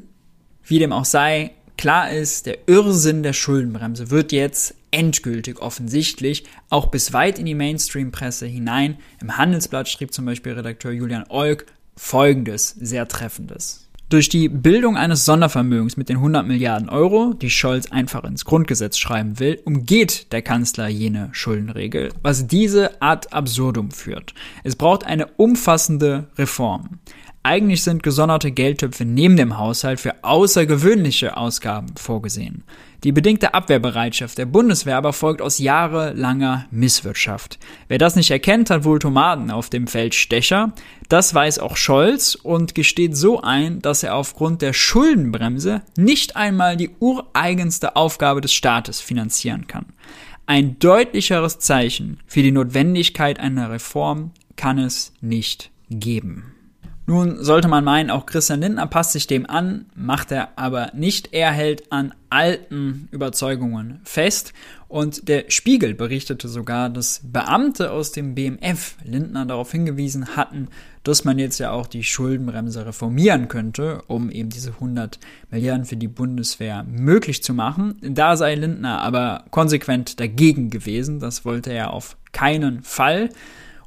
Wie 0.62 0.78
dem 0.78 0.92
auch 0.92 1.04
sei, 1.04 1.54
Klar 1.80 2.10
ist, 2.10 2.44
der 2.44 2.58
Irrsinn 2.66 3.22
der 3.22 3.32
Schuldenbremse 3.32 4.10
wird 4.10 4.32
jetzt 4.32 4.74
endgültig 4.90 5.62
offensichtlich 5.62 6.44
auch 6.68 6.88
bis 6.88 7.14
weit 7.14 7.38
in 7.38 7.46
die 7.46 7.54
Mainstream-Presse 7.54 8.44
hinein. 8.44 8.98
Im 9.22 9.38
Handelsblatt 9.38 9.88
schrieb 9.88 10.12
zum 10.12 10.26
Beispiel 10.26 10.52
Redakteur 10.52 10.92
Julian 10.92 11.24
Olk 11.30 11.64
folgendes, 11.96 12.68
sehr 12.68 13.08
treffendes. 13.08 13.88
Durch 14.10 14.28
die 14.28 14.50
Bildung 14.50 14.98
eines 14.98 15.24
Sondervermögens 15.24 15.96
mit 15.96 16.10
den 16.10 16.16
100 16.16 16.46
Milliarden 16.46 16.90
Euro, 16.90 17.32
die 17.32 17.48
Scholz 17.48 17.90
einfach 17.90 18.24
ins 18.24 18.44
Grundgesetz 18.44 18.98
schreiben 18.98 19.38
will, 19.38 19.62
umgeht 19.64 20.32
der 20.32 20.42
Kanzler 20.42 20.88
jene 20.88 21.30
Schuldenregel, 21.32 22.10
was 22.20 22.46
diese 22.46 23.00
ad 23.00 23.28
absurdum 23.30 23.90
führt. 23.90 24.34
Es 24.64 24.76
braucht 24.76 25.06
eine 25.06 25.28
umfassende 25.36 26.28
Reform. 26.36 26.98
Eigentlich 27.42 27.82
sind 27.82 28.02
gesonderte 28.02 28.50
Geldtöpfe 28.50 29.06
neben 29.06 29.38
dem 29.38 29.56
Haushalt 29.56 29.98
für 29.98 30.22
außergewöhnliche 30.22 31.38
Ausgaben 31.38 31.96
vorgesehen. 31.96 32.64
Die 33.02 33.12
bedingte 33.12 33.54
Abwehrbereitschaft 33.54 34.36
der 34.36 34.44
Bundeswehr 34.44 34.98
aber 34.98 35.14
folgt 35.14 35.40
aus 35.40 35.58
jahrelanger 35.58 36.66
Misswirtschaft. 36.70 37.58
Wer 37.88 37.96
das 37.96 38.14
nicht 38.14 38.30
erkennt, 38.30 38.68
hat 38.68 38.84
wohl 38.84 38.98
Tomaten 38.98 39.50
auf 39.50 39.70
dem 39.70 39.86
Feld 39.86 40.14
Stecher. 40.14 40.74
Das 41.08 41.32
weiß 41.32 41.60
auch 41.60 41.78
Scholz 41.78 42.34
und 42.34 42.74
gesteht 42.74 43.16
so 43.16 43.40
ein, 43.40 43.80
dass 43.80 44.02
er 44.02 44.16
aufgrund 44.16 44.60
der 44.60 44.74
Schuldenbremse 44.74 45.80
nicht 45.96 46.36
einmal 46.36 46.76
die 46.76 46.90
ureigenste 47.00 47.96
Aufgabe 47.96 48.42
des 48.42 48.52
Staates 48.52 49.00
finanzieren 49.00 49.66
kann. 49.66 49.86
Ein 50.44 50.78
deutlicheres 50.78 51.58
Zeichen 51.58 52.20
für 52.26 52.42
die 52.42 52.52
Notwendigkeit 52.52 53.40
einer 53.40 53.70
Reform 53.70 54.32
kann 54.56 54.78
es 54.78 55.14
nicht 55.22 55.70
geben. 55.88 56.52
Nun 57.10 57.42
sollte 57.42 57.66
man 57.66 57.82
meinen, 57.82 58.08
auch 58.08 58.24
Christian 58.24 58.60
Lindner 58.60 58.86
passt 58.86 59.10
sich 59.10 59.26
dem 59.26 59.44
an, 59.50 59.86
macht 59.96 60.30
er 60.30 60.50
aber 60.54 60.92
nicht. 60.94 61.30
Er 61.32 61.50
hält 61.50 61.90
an 61.90 62.14
alten 62.28 63.08
Überzeugungen 63.10 63.98
fest. 64.04 64.52
Und 64.86 65.28
der 65.28 65.46
Spiegel 65.48 65.94
berichtete 65.94 66.46
sogar, 66.46 66.88
dass 66.88 67.22
Beamte 67.24 67.90
aus 67.90 68.12
dem 68.12 68.36
BMF 68.36 68.94
Lindner 69.02 69.44
darauf 69.44 69.72
hingewiesen 69.72 70.36
hatten, 70.36 70.68
dass 71.02 71.24
man 71.24 71.40
jetzt 71.40 71.58
ja 71.58 71.72
auch 71.72 71.88
die 71.88 72.04
Schuldenbremse 72.04 72.86
reformieren 72.86 73.48
könnte, 73.48 74.02
um 74.06 74.30
eben 74.30 74.50
diese 74.50 74.70
100 74.74 75.18
Milliarden 75.50 75.86
für 75.86 75.96
die 75.96 76.06
Bundeswehr 76.06 76.84
möglich 76.84 77.42
zu 77.42 77.54
machen. 77.54 77.96
Da 78.02 78.36
sei 78.36 78.54
Lindner 78.54 79.00
aber 79.00 79.46
konsequent 79.50 80.20
dagegen 80.20 80.70
gewesen. 80.70 81.18
Das 81.18 81.44
wollte 81.44 81.72
er 81.72 81.92
auf 81.92 82.16
keinen 82.30 82.84
Fall. 82.84 83.30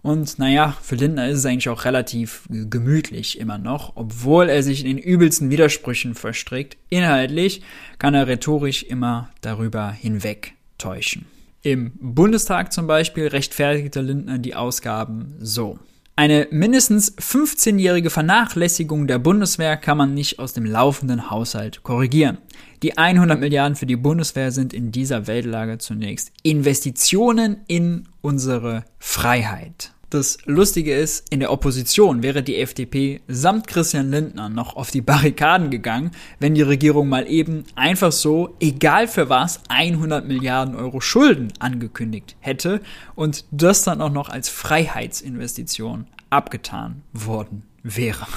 Und 0.03 0.37
naja, 0.37 0.77
für 0.81 0.95
Lindner 0.95 1.29
ist 1.29 1.39
es 1.39 1.45
eigentlich 1.45 1.69
auch 1.69 1.85
relativ 1.85 2.43
gemütlich 2.49 3.39
immer 3.39 3.57
noch, 3.57 3.93
obwohl 3.95 4.49
er 4.49 4.61
sich 4.61 4.81
in 4.81 4.87
den 4.87 4.97
übelsten 4.97 5.49
Widersprüchen 5.49 6.13
verstrickt. 6.13 6.75
Inhaltlich 6.89 7.61
kann 7.99 8.13
er 8.13 8.27
rhetorisch 8.27 8.83
immer 8.83 9.29
darüber 9.39 9.89
hinweg 9.91 10.55
täuschen. 10.77 11.25
Im 11.61 11.93
Bundestag 12.01 12.73
zum 12.73 12.85
Beispiel 12.85 13.27
rechtfertigte 13.27 14.01
Lindner 14.01 14.39
die 14.39 14.55
Ausgaben 14.55 15.35
so. 15.39 15.79
Eine 16.17 16.47
mindestens 16.51 17.17
15-jährige 17.17 18.09
Vernachlässigung 18.09 19.07
der 19.07 19.19
Bundeswehr 19.19 19.77
kann 19.77 19.97
man 19.97 20.13
nicht 20.13 20.37
aus 20.37 20.51
dem 20.51 20.65
laufenden 20.65 21.31
Haushalt 21.31 21.81
korrigieren. 21.81 22.39
Die 22.83 22.97
100 22.97 23.39
Milliarden 23.39 23.77
für 23.77 23.85
die 23.85 23.95
Bundeswehr 23.95 24.51
sind 24.51 24.73
in 24.73 24.91
dieser 24.91 25.27
Weltlage 25.27 25.77
zunächst 25.77 26.33
Investitionen 26.43 27.61
in 27.67 28.09
unsere 28.21 28.83
Freiheit. 28.99 29.92
Das 30.13 30.37
Lustige 30.45 30.93
ist, 30.93 31.25
in 31.31 31.39
der 31.39 31.51
Opposition 31.51 32.21
wäre 32.21 32.43
die 32.43 32.57
FDP 32.57 33.21
samt 33.27 33.65
Christian 33.65 34.11
Lindner 34.11 34.47
noch 34.47 34.75
auf 34.75 34.91
die 34.91 35.01
Barrikaden 35.01 35.71
gegangen, 35.71 36.11
wenn 36.39 36.53
die 36.53 36.61
Regierung 36.61 37.09
mal 37.09 37.27
eben 37.27 37.63
einfach 37.73 38.11
so, 38.11 38.55
egal 38.59 39.07
für 39.07 39.29
was, 39.29 39.61
100 39.69 40.27
Milliarden 40.27 40.75
Euro 40.75 41.01
Schulden 41.01 41.51
angekündigt 41.57 42.35
hätte 42.41 42.81
und 43.15 43.45
das 43.49 43.85
dann 43.85 44.01
auch 44.01 44.11
noch 44.11 44.29
als 44.29 44.49
Freiheitsinvestition 44.49 46.05
abgetan 46.29 47.01
worden 47.11 47.63
wäre. 47.81 48.27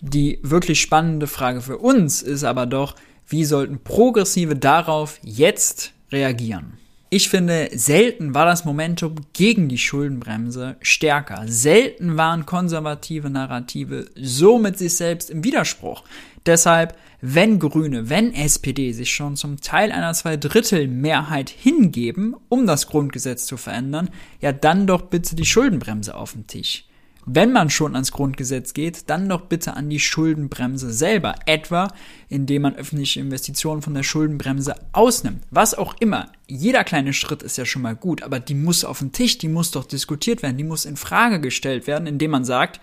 Die 0.00 0.38
wirklich 0.44 0.80
spannende 0.80 1.26
Frage 1.26 1.60
für 1.60 1.78
uns 1.78 2.22
ist 2.22 2.44
aber 2.44 2.66
doch, 2.66 2.94
wie 3.26 3.44
sollten 3.44 3.80
Progressive 3.82 4.54
darauf 4.54 5.18
jetzt 5.24 5.92
reagieren? 6.12 6.74
Ich 7.08 7.28
finde, 7.28 7.70
selten 7.72 8.34
war 8.34 8.46
das 8.46 8.64
Momentum 8.64 9.14
gegen 9.32 9.68
die 9.68 9.78
Schuldenbremse 9.78 10.76
stärker. 10.80 11.44
Selten 11.46 12.16
waren 12.16 12.46
konservative 12.46 13.30
Narrative 13.30 14.06
so 14.16 14.58
mit 14.58 14.76
sich 14.76 14.96
selbst 14.96 15.30
im 15.30 15.44
Widerspruch. 15.44 16.02
Deshalb, 16.46 16.96
wenn 17.20 17.60
Grüne, 17.60 18.10
wenn 18.10 18.34
SPD 18.34 18.90
sich 18.90 19.14
schon 19.14 19.36
zum 19.36 19.60
Teil 19.60 19.92
einer 19.92 20.14
Zweidrittelmehrheit 20.14 21.48
hingeben, 21.48 22.34
um 22.48 22.66
das 22.66 22.88
Grundgesetz 22.88 23.46
zu 23.46 23.56
verändern, 23.56 24.10
ja 24.40 24.50
dann 24.50 24.88
doch 24.88 25.02
bitte 25.02 25.36
die 25.36 25.46
Schuldenbremse 25.46 26.12
auf 26.12 26.32
den 26.32 26.48
Tisch 26.48 26.86
wenn 27.28 27.52
man 27.52 27.70
schon 27.70 27.94
ans 27.94 28.12
Grundgesetz 28.12 28.72
geht, 28.72 29.10
dann 29.10 29.28
doch 29.28 29.42
bitte 29.42 29.74
an 29.74 29.90
die 29.90 29.98
Schuldenbremse 29.98 30.92
selber. 30.92 31.34
Etwa, 31.44 31.92
indem 32.28 32.62
man 32.62 32.76
öffentliche 32.76 33.18
Investitionen 33.18 33.82
von 33.82 33.94
der 33.94 34.04
Schuldenbremse 34.04 34.76
ausnimmt. 34.92 35.42
Was 35.50 35.74
auch 35.74 35.96
immer. 35.98 36.30
Jeder 36.46 36.84
kleine 36.84 37.12
Schritt 37.12 37.42
ist 37.42 37.58
ja 37.58 37.64
schon 37.64 37.82
mal 37.82 37.96
gut, 37.96 38.22
aber 38.22 38.38
die 38.38 38.54
muss 38.54 38.84
auf 38.84 39.00
den 39.00 39.10
Tisch, 39.10 39.38
die 39.38 39.48
muss 39.48 39.72
doch 39.72 39.84
diskutiert 39.84 40.44
werden, 40.44 40.56
die 40.56 40.64
muss 40.64 40.84
in 40.84 40.96
Frage 40.96 41.40
gestellt 41.40 41.88
werden, 41.88 42.06
indem 42.06 42.30
man 42.30 42.44
sagt, 42.44 42.80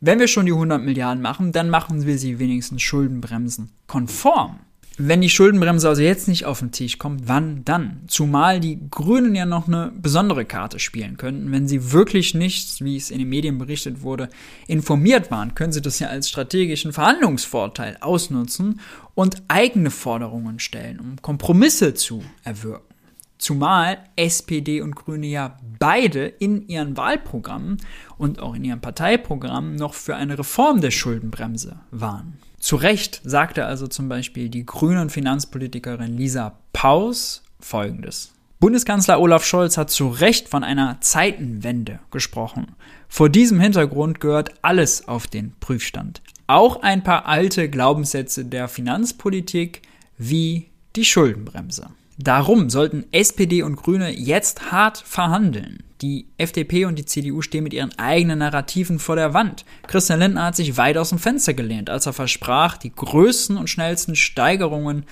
wenn 0.00 0.18
wir 0.18 0.26
schon 0.26 0.46
die 0.46 0.52
100 0.52 0.82
Milliarden 0.82 1.22
machen, 1.22 1.52
dann 1.52 1.68
machen 1.68 2.06
wir 2.06 2.18
sie 2.18 2.38
wenigstens 2.38 2.80
Schuldenbremsen 2.82 3.70
konform. 3.86 4.58
Wenn 5.04 5.20
die 5.20 5.28
Schuldenbremse 5.28 5.88
also 5.88 6.00
jetzt 6.00 6.28
nicht 6.28 6.44
auf 6.44 6.60
den 6.60 6.70
Tisch 6.70 6.96
kommt, 6.96 7.26
wann 7.26 7.64
dann? 7.64 8.02
Zumal 8.06 8.60
die 8.60 8.78
Grünen 8.88 9.34
ja 9.34 9.46
noch 9.46 9.66
eine 9.66 9.90
besondere 9.96 10.44
Karte 10.44 10.78
spielen 10.78 11.16
könnten. 11.16 11.50
Wenn 11.50 11.66
sie 11.66 11.90
wirklich 11.90 12.34
nicht, 12.34 12.84
wie 12.84 12.96
es 12.96 13.10
in 13.10 13.18
den 13.18 13.28
Medien 13.28 13.58
berichtet 13.58 14.02
wurde, 14.02 14.28
informiert 14.68 15.32
waren, 15.32 15.56
können 15.56 15.72
sie 15.72 15.82
das 15.82 15.98
ja 15.98 16.06
als 16.06 16.28
strategischen 16.28 16.92
Verhandlungsvorteil 16.92 17.96
ausnutzen 18.00 18.78
und 19.16 19.42
eigene 19.48 19.90
Forderungen 19.90 20.60
stellen, 20.60 21.00
um 21.00 21.16
Kompromisse 21.20 21.94
zu 21.94 22.22
erwirken. 22.44 22.94
Zumal 23.38 23.98
SPD 24.14 24.82
und 24.82 24.94
Grüne 24.94 25.26
ja 25.26 25.58
beide 25.80 26.26
in 26.26 26.68
ihren 26.68 26.96
Wahlprogrammen 26.96 27.78
und 28.18 28.38
auch 28.38 28.54
in 28.54 28.62
ihren 28.62 28.80
Parteiprogrammen 28.80 29.74
noch 29.74 29.94
für 29.94 30.14
eine 30.14 30.38
Reform 30.38 30.80
der 30.80 30.92
Schuldenbremse 30.92 31.80
waren. 31.90 32.38
Zu 32.62 32.76
Recht 32.76 33.20
sagte 33.24 33.66
also 33.66 33.88
zum 33.88 34.08
Beispiel 34.08 34.48
die 34.48 34.64
grünen 34.64 35.10
Finanzpolitikerin 35.10 36.16
Lisa 36.16 36.60
Paus 36.72 37.42
folgendes. 37.58 38.34
Bundeskanzler 38.60 39.20
Olaf 39.20 39.44
Scholz 39.44 39.76
hat 39.76 39.90
zu 39.90 40.06
Recht 40.06 40.48
von 40.48 40.62
einer 40.62 41.00
Zeitenwende 41.00 41.98
gesprochen. 42.12 42.76
Vor 43.08 43.28
diesem 43.28 43.58
Hintergrund 43.58 44.20
gehört 44.20 44.54
alles 44.62 45.08
auf 45.08 45.26
den 45.26 45.54
Prüfstand. 45.58 46.22
Auch 46.46 46.82
ein 46.82 47.02
paar 47.02 47.26
alte 47.26 47.68
Glaubenssätze 47.68 48.44
der 48.44 48.68
Finanzpolitik 48.68 49.82
wie 50.16 50.68
die 50.94 51.04
Schuldenbremse. 51.04 51.88
Darum 52.18 52.70
sollten 52.70 53.04
SPD 53.10 53.62
und 53.62 53.76
Grüne 53.76 54.10
jetzt 54.10 54.70
hart 54.70 54.98
verhandeln. 54.98 55.82
Die 56.02 56.26
FDP 56.36 56.84
und 56.84 56.98
die 56.98 57.04
CDU 57.04 57.42
stehen 57.42 57.64
mit 57.64 57.72
ihren 57.72 57.96
eigenen 57.98 58.40
Narrativen 58.40 58.98
vor 58.98 59.16
der 59.16 59.34
Wand. 59.34 59.64
Christian 59.86 60.18
Lindner 60.18 60.46
hat 60.46 60.56
sich 60.56 60.76
weit 60.76 60.96
aus 60.96 61.10
dem 61.10 61.18
Fenster 61.18 61.54
gelehnt, 61.54 61.90
als 61.90 62.06
er 62.06 62.12
versprach, 62.12 62.76
die 62.76 62.92
größten 62.92 63.56
und 63.56 63.70
schnellsten 63.70 64.16
Steigerungen 64.16 65.04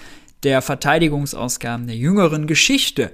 der 0.42 0.62
Verteidigungsausgaben 0.62 1.86
der 1.86 1.96
jüngeren 1.96 2.46
Geschichte 2.46 3.12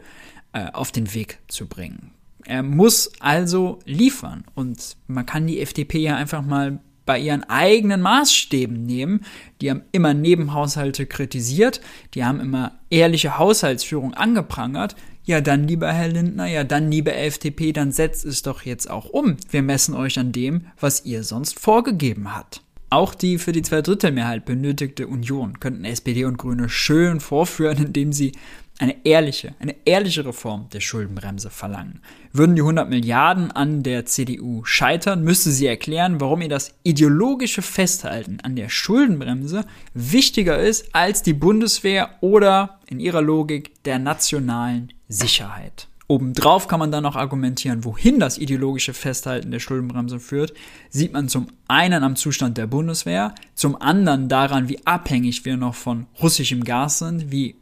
äh, 0.52 0.70
auf 0.72 0.90
den 0.90 1.12
Weg 1.12 1.38
zu 1.48 1.66
bringen. 1.66 2.12
Er 2.44 2.62
muss 2.62 3.10
also 3.20 3.80
liefern 3.84 4.44
und 4.54 4.96
man 5.06 5.26
kann 5.26 5.46
die 5.46 5.60
FDP 5.60 5.98
ja 5.98 6.16
einfach 6.16 6.42
mal 6.42 6.78
bei 7.06 7.18
ihren 7.18 7.44
eigenen 7.44 8.02
Maßstäben 8.02 8.84
nehmen. 8.84 9.24
Die 9.60 9.70
haben 9.70 9.82
immer 9.92 10.12
Nebenhaushalte 10.12 11.06
kritisiert, 11.06 11.80
die 12.14 12.24
haben 12.24 12.40
immer 12.40 12.78
ehrliche 12.90 13.38
Haushaltsführung 13.38 14.12
angeprangert. 14.14 14.96
Ja, 15.24 15.40
dann, 15.40 15.66
lieber 15.66 15.92
Herr 15.92 16.08
Lindner, 16.08 16.46
ja, 16.46 16.62
dann, 16.62 16.90
liebe 16.90 17.14
FDP, 17.14 17.72
dann 17.72 17.90
setzt 17.90 18.24
es 18.24 18.42
doch 18.42 18.62
jetzt 18.62 18.90
auch 18.90 19.06
um. 19.06 19.36
Wir 19.50 19.62
messen 19.62 19.94
euch 19.94 20.18
an 20.18 20.32
dem, 20.32 20.66
was 20.78 21.04
ihr 21.04 21.24
sonst 21.24 21.58
vorgegeben 21.58 22.36
habt. 22.36 22.62
Auch 22.90 23.14
die 23.14 23.38
für 23.38 23.50
die 23.50 23.62
Zweidrittelmehrheit 23.62 24.44
benötigte 24.44 25.08
Union 25.08 25.58
könnten 25.58 25.84
SPD 25.84 26.24
und 26.24 26.38
Grüne 26.38 26.68
schön 26.68 27.18
vorführen, 27.18 27.86
indem 27.86 28.12
sie 28.12 28.32
eine 28.78 29.04
ehrliche, 29.04 29.54
eine 29.58 29.74
ehrliche 29.84 30.24
Reform 30.24 30.68
der 30.72 30.80
Schuldenbremse 30.80 31.50
verlangen. 31.50 32.00
Würden 32.32 32.56
die 32.56 32.62
100 32.62 32.88
Milliarden 32.88 33.50
an 33.50 33.82
der 33.82 34.04
CDU 34.04 34.64
scheitern, 34.64 35.22
müsste 35.22 35.50
sie 35.50 35.66
erklären, 35.66 36.20
warum 36.20 36.42
ihr 36.42 36.48
das 36.48 36.74
ideologische 36.82 37.62
Festhalten 37.62 38.38
an 38.42 38.56
der 38.56 38.68
Schuldenbremse 38.68 39.64
wichtiger 39.94 40.58
ist 40.58 40.94
als 40.94 41.22
die 41.22 41.32
Bundeswehr 41.32 42.10
oder 42.20 42.80
in 42.88 43.00
ihrer 43.00 43.22
Logik 43.22 43.82
der 43.84 43.98
nationalen 43.98 44.92
Sicherheit. 45.08 45.88
Obendrauf 46.08 46.68
kann 46.68 46.78
man 46.78 46.92
dann 46.92 47.02
noch 47.02 47.16
argumentieren, 47.16 47.84
wohin 47.84 48.20
das 48.20 48.38
ideologische 48.38 48.94
Festhalten 48.94 49.50
der 49.50 49.58
Schuldenbremse 49.58 50.20
führt, 50.20 50.52
sieht 50.88 51.12
man 51.12 51.28
zum 51.28 51.48
einen 51.66 52.04
am 52.04 52.14
Zustand 52.14 52.58
der 52.58 52.68
Bundeswehr, 52.68 53.34
zum 53.54 53.80
anderen 53.80 54.28
daran, 54.28 54.68
wie 54.68 54.86
abhängig 54.86 55.44
wir 55.44 55.56
noch 55.56 55.74
von 55.74 56.06
russischem 56.22 56.62
Gas 56.62 57.00
sind, 57.00 57.32
wie 57.32 57.56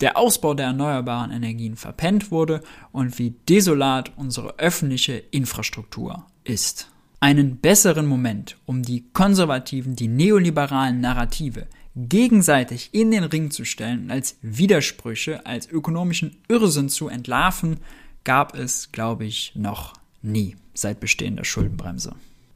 der 0.00 0.16
Ausbau 0.16 0.54
der 0.54 0.66
erneuerbaren 0.66 1.30
Energien 1.30 1.76
verpennt 1.76 2.30
wurde 2.30 2.60
und 2.92 3.18
wie 3.18 3.30
desolat 3.48 4.12
unsere 4.16 4.58
öffentliche 4.58 5.14
Infrastruktur 5.30 6.26
ist. 6.44 6.88
Einen 7.20 7.56
besseren 7.56 8.06
Moment, 8.06 8.56
um 8.66 8.82
die 8.82 9.04
konservativen, 9.12 9.96
die 9.96 10.08
neoliberalen 10.08 11.00
Narrative 11.00 11.66
gegenseitig 11.96 12.90
in 12.92 13.10
den 13.10 13.24
Ring 13.24 13.50
zu 13.50 13.64
stellen 13.64 14.04
und 14.04 14.10
als 14.10 14.36
Widersprüche, 14.42 15.46
als 15.46 15.68
ökonomischen 15.68 16.36
Irrsinn 16.48 16.88
zu 16.88 17.08
entlarven, 17.08 17.78
gab 18.24 18.54
es, 18.56 18.90
glaube 18.90 19.24
ich, 19.24 19.52
noch 19.54 19.94
nie 20.22 20.56
seit 20.74 21.00
Bestehen 21.00 21.36
der 21.36 21.44
Schuldenbremse. 21.44 22.14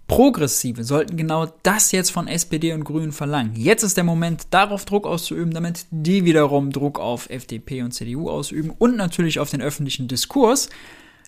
Progressive 0.09 0.85
sollten 0.85 1.19
genau 1.19 1.47
das 1.63 1.93
jetzt 1.93 2.11
von 2.11 2.29
SPD 2.29 2.73
und 2.73 2.85
Grünen 2.85 3.13
verlangen. 3.13 3.55
Jetzt 3.55 3.83
ist 3.83 3.99
der 3.99 4.05
Moment, 4.05 4.49
darauf 4.51 4.87
Druck 4.87 5.07
auszuüben, 5.07 5.53
damit 5.53 5.85
die 5.91 6.25
wiederum 6.25 6.73
Druck 6.73 6.99
auf 6.99 7.29
FDP 7.29 7.83
und 7.83 7.93
CDU 7.93 8.31
ausüben 8.31 8.73
und 8.79 8.97
natürlich 8.97 9.39
auf 9.39 9.51
den 9.51 9.61
öffentlichen 9.61 10.09
Diskurs. 10.09 10.71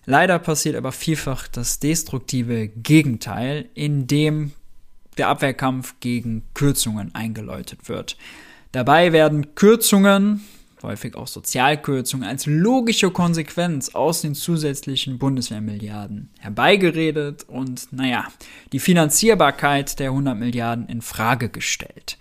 Leider 0.05 0.39
passiert 0.39 0.75
aber 0.75 0.91
vielfach 0.91 1.47
das 1.47 1.79
destruktive 1.79 2.69
Gegenteil, 2.69 3.69
in 3.75 4.07
dem 4.07 4.51
der 5.17 5.27
Abwehrkampf 5.27 5.95
gegen 5.99 6.43
Kürzungen 6.55 7.13
eingeläutet 7.13 7.87
wird. 7.87 8.17
Dabei 8.71 9.11
werden 9.13 9.53
Kürzungen 9.53 10.41
häufig 10.83 11.15
auch 11.15 11.27
Sozialkürzungen 11.27 12.27
als 12.27 12.45
logische 12.45 13.11
Konsequenz 13.11 13.89
aus 13.95 14.21
den 14.21 14.35
zusätzlichen 14.35 15.17
Bundeswehrmilliarden 15.17 16.29
herbeigeredet 16.39 17.45
und, 17.47 17.91
naja, 17.91 18.25
die 18.71 18.79
Finanzierbarkeit 18.79 19.99
der 19.99 20.09
100 20.09 20.37
Milliarden 20.37 20.87
in 20.87 21.01
Frage 21.01 21.49
gestellt. 21.49 22.17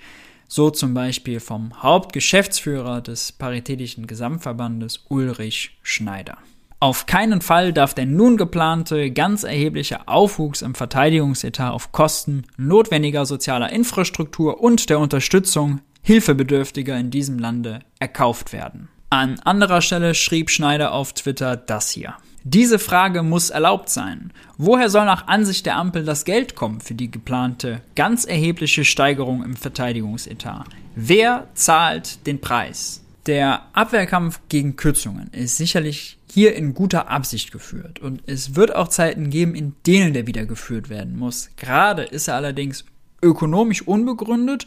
So 0.48 0.70
zum 0.70 0.94
Beispiel 0.94 1.38
vom 1.38 1.82
Hauptgeschäftsführer 1.82 3.00
des 3.00 3.30
Paritätischen 3.30 4.06
Gesamtverbandes 4.06 5.04
Ulrich 5.08 5.78
Schneider. 5.82 6.38
Auf 6.82 7.04
keinen 7.04 7.42
Fall 7.42 7.74
darf 7.74 7.92
der 7.92 8.06
nun 8.06 8.38
geplante 8.38 9.10
ganz 9.10 9.44
erhebliche 9.44 10.08
Aufwuchs 10.08 10.62
im 10.62 10.74
Verteidigungsetat 10.74 11.72
auf 11.74 11.92
Kosten 11.92 12.44
notwendiger 12.56 13.26
sozialer 13.26 13.70
Infrastruktur 13.70 14.62
und 14.62 14.88
der 14.88 14.98
Unterstützung 14.98 15.82
Hilfebedürftiger 16.02 16.96
in 16.98 17.10
diesem 17.10 17.38
Lande 17.38 17.80
erkauft 17.98 18.52
werden. 18.52 18.88
An 19.10 19.40
anderer 19.40 19.82
Stelle 19.82 20.14
schrieb 20.14 20.50
Schneider 20.50 20.92
auf 20.92 21.12
Twitter 21.12 21.56
das 21.56 21.90
hier. 21.90 22.14
Diese 22.44 22.78
Frage 22.78 23.22
muss 23.22 23.50
erlaubt 23.50 23.90
sein. 23.90 24.32
Woher 24.56 24.88
soll 24.88 25.04
nach 25.04 25.28
Ansicht 25.28 25.66
der 25.66 25.76
Ampel 25.76 26.04
das 26.04 26.24
Geld 26.24 26.54
kommen 26.54 26.80
für 26.80 26.94
die 26.94 27.10
geplante 27.10 27.82
ganz 27.96 28.24
erhebliche 28.24 28.84
Steigerung 28.84 29.44
im 29.44 29.56
Verteidigungsetat? 29.56 30.68
Wer 30.94 31.48
zahlt 31.54 32.26
den 32.26 32.40
Preis? 32.40 33.02
Der 33.26 33.66
Abwehrkampf 33.74 34.40
gegen 34.48 34.76
Kürzungen 34.76 35.28
ist 35.32 35.58
sicherlich 35.58 36.16
hier 36.32 36.54
in 36.54 36.72
guter 36.72 37.10
Absicht 37.10 37.52
geführt 37.52 37.98
und 37.98 38.22
es 38.26 38.54
wird 38.54 38.74
auch 38.74 38.88
Zeiten 38.88 39.28
geben, 39.28 39.54
in 39.54 39.74
denen 39.86 40.14
der 40.14 40.26
wieder 40.26 40.46
geführt 40.46 40.88
werden 40.88 41.18
muss. 41.18 41.50
Gerade 41.56 42.04
ist 42.04 42.28
er 42.28 42.36
allerdings 42.36 42.86
ökonomisch 43.22 43.82
unbegründet 43.82 44.66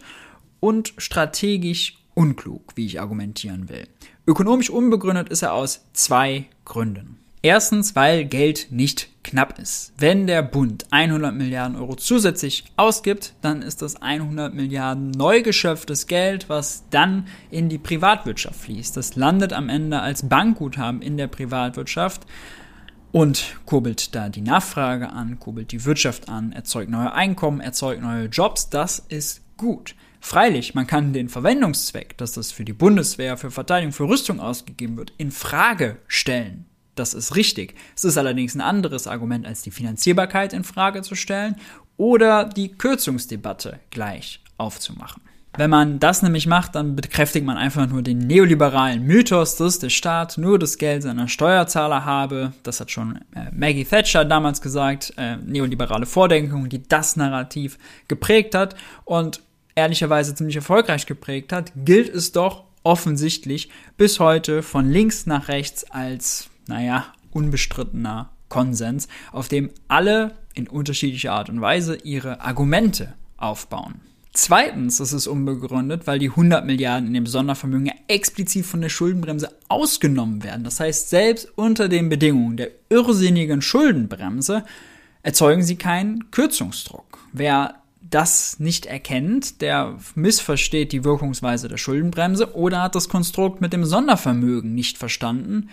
und 0.63 0.93
strategisch 0.97 1.97
unklug, 2.13 2.71
wie 2.75 2.85
ich 2.85 3.01
argumentieren 3.01 3.67
will. 3.67 3.85
Ökonomisch 4.25 4.69
unbegründet 4.69 5.27
ist 5.27 5.41
er 5.41 5.53
aus 5.53 5.85
zwei 5.91 6.45
Gründen. 6.63 7.19
Erstens, 7.41 7.97
weil 7.97 8.23
Geld 8.23 8.67
nicht 8.69 9.09
knapp 9.25 9.59
ist. 9.59 9.91
Wenn 9.97 10.25
der 10.25 10.41
Bund 10.41 10.85
100 10.91 11.35
Milliarden 11.35 11.75
Euro 11.75 11.95
zusätzlich 11.95 12.63
ausgibt, 12.77 13.33
dann 13.41 13.61
ist 13.61 13.81
das 13.81 14.01
100 14.01 14.53
Milliarden 14.53 15.11
neu 15.11 15.41
geschöpftes 15.41 16.07
Geld, 16.07 16.47
was 16.47 16.85
dann 16.89 17.27
in 17.51 17.67
die 17.67 17.77
Privatwirtschaft 17.77 18.61
fließt. 18.61 18.95
Das 18.95 19.17
landet 19.17 19.51
am 19.51 19.67
Ende 19.67 19.99
als 19.99 20.29
Bankguthaben 20.29 21.01
in 21.01 21.17
der 21.17 21.27
Privatwirtschaft 21.27 22.21
und 23.11 23.57
kurbelt 23.65 24.15
da 24.15 24.29
die 24.29 24.39
Nachfrage 24.39 25.09
an, 25.09 25.39
kurbelt 25.39 25.73
die 25.73 25.83
Wirtschaft 25.83 26.29
an, 26.29 26.53
erzeugt 26.53 26.89
neue 26.89 27.11
Einkommen, 27.11 27.59
erzeugt 27.59 28.01
neue 28.01 28.27
Jobs. 28.27 28.69
Das 28.69 28.99
ist 28.99 29.41
gut. 29.57 29.95
Freilich, 30.25 30.73
man 30.73 30.87
kann 30.87 31.11
den 31.11 31.27
Verwendungszweck, 31.27 32.17
dass 32.17 32.31
das 32.31 32.53
für 32.53 32.63
die 32.63 32.71
Bundeswehr, 32.71 33.35
für 33.35 33.51
Verteidigung, 33.51 33.91
für 33.91 34.07
Rüstung 34.07 34.39
ausgegeben 34.39 34.95
wird, 34.95 35.11
in 35.17 35.31
Frage 35.31 35.97
stellen. 36.07 36.65
Das 36.95 37.13
ist 37.13 37.35
richtig. 37.35 37.75
Es 37.93 38.05
ist 38.05 38.17
allerdings 38.17 38.55
ein 38.55 38.61
anderes 38.61 39.05
Argument, 39.05 39.45
als 39.45 39.63
die 39.63 39.69
Finanzierbarkeit 39.69 40.53
in 40.53 40.63
Frage 40.63 41.01
zu 41.01 41.15
stellen 41.15 41.57
oder 41.97 42.45
die 42.45 42.69
Kürzungsdebatte 42.69 43.81
gleich 43.91 44.41
aufzumachen. 44.57 45.21
Wenn 45.57 45.69
man 45.69 45.99
das 45.99 46.21
nämlich 46.21 46.47
macht, 46.47 46.75
dann 46.75 46.95
bekräftigt 46.95 47.45
man 47.45 47.57
einfach 47.57 47.89
nur 47.89 48.01
den 48.01 48.19
neoliberalen 48.19 49.03
Mythos, 49.03 49.57
dass 49.57 49.79
der 49.79 49.89
Staat 49.89 50.37
nur 50.37 50.57
das 50.57 50.77
Geld 50.77 51.03
seiner 51.03 51.27
Steuerzahler 51.27 52.05
habe. 52.05 52.53
Das 52.63 52.79
hat 52.79 52.91
schon 52.91 53.17
äh, 53.35 53.51
Maggie 53.51 53.83
Thatcher 53.83 54.23
damals 54.23 54.61
gesagt, 54.61 55.13
äh, 55.17 55.35
neoliberale 55.35 56.05
Vordenkung, 56.05 56.69
die 56.69 56.81
das 56.81 57.17
Narrativ 57.17 57.77
geprägt 58.07 58.55
hat 58.55 58.77
und 59.03 59.41
ehrlicherweise 59.75 60.35
ziemlich 60.35 60.55
erfolgreich 60.55 61.05
geprägt 61.05 61.51
hat, 61.51 61.71
gilt 61.75 62.13
es 62.13 62.31
doch 62.31 62.65
offensichtlich 62.83 63.69
bis 63.97 64.19
heute 64.19 64.61
von 64.61 64.89
links 64.89 65.25
nach 65.25 65.47
rechts 65.47 65.89
als 65.89 66.49
naja, 66.67 67.05
unbestrittener 67.31 68.31
Konsens, 68.49 69.07
auf 69.31 69.47
dem 69.47 69.71
alle 69.87 70.35
in 70.53 70.67
unterschiedlicher 70.67 71.33
Art 71.33 71.49
und 71.49 71.61
Weise 71.61 71.97
ihre 72.03 72.41
Argumente 72.41 73.13
aufbauen. 73.37 74.01
Zweitens 74.35 74.99
ist 74.99 75.13
es 75.13 75.27
unbegründet, 75.27 76.07
weil 76.07 76.17
die 76.17 76.29
100 76.29 76.65
Milliarden 76.65 77.07
in 77.07 77.13
dem 77.13 77.27
Sondervermögen 77.27 77.85
ja 77.85 77.93
explizit 78.07 78.65
von 78.65 78.81
der 78.81 78.89
Schuldenbremse 78.89 79.49
ausgenommen 79.69 80.43
werden. 80.43 80.63
Das 80.63 80.79
heißt, 80.79 81.09
selbst 81.09 81.51
unter 81.55 81.87
den 81.87 82.09
Bedingungen 82.09 82.57
der 82.57 82.71
irrsinnigen 82.89 83.61
Schuldenbremse 83.61 84.65
erzeugen 85.21 85.61
sie 85.61 85.75
keinen 85.75 86.31
Kürzungsdruck. 86.31 87.19
Wer 87.31 87.75
das 88.09 88.59
nicht 88.59 88.85
erkennt, 88.85 89.61
der 89.61 89.97
missversteht 90.15 90.91
die 90.91 91.03
Wirkungsweise 91.03 91.67
der 91.67 91.77
Schuldenbremse 91.77 92.55
oder 92.55 92.83
hat 92.83 92.95
das 92.95 93.09
Konstrukt 93.09 93.61
mit 93.61 93.73
dem 93.73 93.85
Sondervermögen 93.85 94.73
nicht 94.73 94.97
verstanden, 94.97 95.69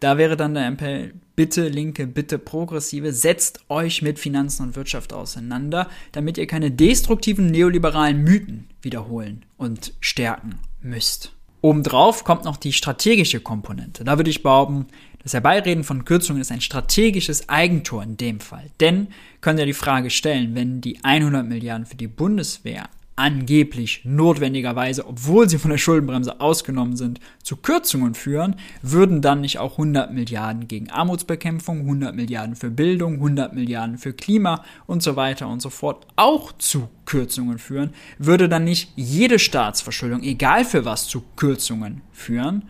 da 0.00 0.18
wäre 0.18 0.36
dann 0.36 0.54
der 0.54 0.68
Appell, 0.68 1.14
bitte 1.36 1.68
Linke, 1.68 2.06
bitte 2.06 2.38
Progressive, 2.38 3.12
setzt 3.12 3.60
euch 3.70 4.02
mit 4.02 4.18
Finanzen 4.18 4.64
und 4.64 4.76
Wirtschaft 4.76 5.12
auseinander, 5.12 5.88
damit 6.12 6.36
ihr 6.36 6.46
keine 6.46 6.70
destruktiven 6.70 7.46
neoliberalen 7.46 8.22
Mythen 8.22 8.68
wiederholen 8.82 9.44
und 9.56 9.94
stärken 10.00 10.56
müsst. 10.82 11.32
Obendrauf 11.62 12.24
kommt 12.24 12.44
noch 12.44 12.58
die 12.58 12.74
strategische 12.74 13.40
Komponente. 13.40 14.04
Da 14.04 14.18
würde 14.18 14.30
ich 14.30 14.42
behaupten, 14.42 14.86
das 15.26 15.34
Herbeireden 15.34 15.82
von 15.82 16.04
Kürzungen 16.04 16.40
ist 16.40 16.52
ein 16.52 16.60
strategisches 16.60 17.48
Eigentor 17.48 18.00
in 18.04 18.16
dem 18.16 18.38
Fall. 18.38 18.66
Denn 18.78 19.08
könnt 19.40 19.58
ihr 19.58 19.66
die 19.66 19.72
Frage 19.72 20.08
stellen, 20.08 20.54
wenn 20.54 20.80
die 20.80 21.02
100 21.02 21.44
Milliarden 21.44 21.84
für 21.84 21.96
die 21.96 22.06
Bundeswehr 22.06 22.88
angeblich 23.16 24.02
notwendigerweise, 24.04 25.04
obwohl 25.04 25.48
sie 25.48 25.58
von 25.58 25.72
der 25.72 25.78
Schuldenbremse 25.78 26.40
ausgenommen 26.40 26.96
sind, 26.96 27.18
zu 27.42 27.56
Kürzungen 27.56 28.14
führen, 28.14 28.54
würden 28.82 29.20
dann 29.20 29.40
nicht 29.40 29.58
auch 29.58 29.72
100 29.72 30.12
Milliarden 30.12 30.68
gegen 30.68 30.90
Armutsbekämpfung, 30.90 31.80
100 31.80 32.14
Milliarden 32.14 32.54
für 32.54 32.70
Bildung, 32.70 33.14
100 33.14 33.52
Milliarden 33.52 33.98
für 33.98 34.12
Klima 34.12 34.62
und 34.86 35.02
so 35.02 35.16
weiter 35.16 35.48
und 35.48 35.60
so 35.60 35.70
fort 35.70 36.06
auch 36.14 36.52
zu 36.52 36.88
Kürzungen 37.04 37.58
führen, 37.58 37.90
würde 38.18 38.48
dann 38.48 38.62
nicht 38.62 38.92
jede 38.94 39.40
Staatsverschuldung, 39.40 40.22
egal 40.22 40.64
für 40.64 40.84
was, 40.84 41.08
zu 41.08 41.24
Kürzungen 41.34 42.02
führen. 42.12 42.62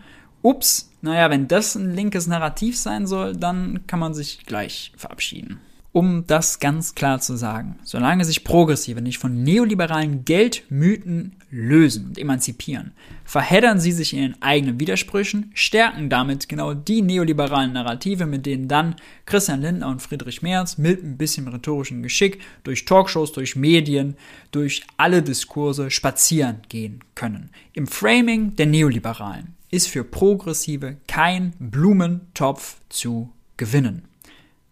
Ups, 0.47 0.89
naja, 1.01 1.29
wenn 1.29 1.49
das 1.49 1.75
ein 1.75 1.93
linkes 1.93 2.25
Narrativ 2.25 2.77
sein 2.77 3.05
soll, 3.05 3.35
dann 3.35 3.85
kann 3.85 3.99
man 3.99 4.13
sich 4.13 4.45
gleich 4.45 4.93
verabschieden 4.95 5.59
um 5.97 6.25
das 6.27 6.59
ganz 6.59 6.93
klar 6.93 7.19
zu 7.21 7.35
sagen. 7.37 7.79
Solange 7.83 8.23
sich 8.23 8.43
Progressive 8.43 9.01
nicht 9.01 9.17
von 9.17 9.41
neoliberalen 9.41 10.25
Geldmythen 10.25 11.35
lösen 11.49 12.09
und 12.09 12.19
emanzipieren, 12.19 12.91
verheddern 13.25 13.79
sie 13.79 13.91
sich 13.91 14.13
in 14.13 14.19
ihren 14.19 14.41
eigenen 14.43 14.79
Widersprüchen, 14.79 15.49
stärken 15.55 16.11
damit 16.11 16.49
genau 16.49 16.75
die 16.75 17.01
neoliberalen 17.01 17.73
Narrative, 17.73 18.27
mit 18.27 18.45
denen 18.45 18.67
dann 18.67 18.93
Christian 19.25 19.61
Lindner 19.61 19.87
und 19.87 20.03
Friedrich 20.03 20.43
Merz 20.43 20.77
mit 20.77 21.03
ein 21.03 21.17
bisschen 21.17 21.47
rhetorischem 21.47 22.03
Geschick 22.03 22.41
durch 22.63 22.85
Talkshows, 22.85 23.31
durch 23.31 23.55
Medien, 23.55 24.17
durch 24.51 24.83
alle 24.97 25.23
Diskurse 25.23 25.89
spazieren 25.89 26.57
gehen 26.69 26.99
können. 27.15 27.49
Im 27.73 27.87
Framing 27.87 28.55
der 28.55 28.67
Neoliberalen 28.67 29.56
ist 29.69 29.87
für 29.87 30.03
Progressive 30.03 30.97
kein 31.07 31.53
Blumentopf 31.59 32.81
zu 32.89 33.31
gewinnen 33.57 34.07